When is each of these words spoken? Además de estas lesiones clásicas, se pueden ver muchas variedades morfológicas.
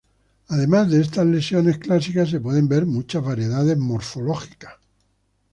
Además 0.47 0.89
de 0.89 0.99
estas 0.99 1.27
lesiones 1.27 1.77
clásicas, 1.77 2.27
se 2.31 2.39
pueden 2.39 2.67
ver 2.67 2.87
muchas 2.87 3.23
variedades 3.23 3.77
morfológicas. 3.77 4.73